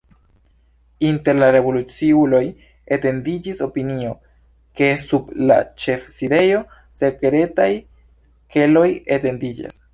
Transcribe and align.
Inter 1.09 1.35
la 1.43 1.49
revoluciuloj 1.55 2.39
etendiĝis 2.97 3.61
opinio, 3.67 4.15
ke 4.81 4.89
sub 5.05 5.31
la 5.51 5.61
ĉefsidejo 5.85 6.65
sekretaj 7.05 7.71
keloj 8.57 8.89
etendiĝas. 9.19 9.83